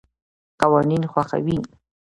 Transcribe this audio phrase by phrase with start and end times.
[0.61, 1.57] قوانین خوښوي.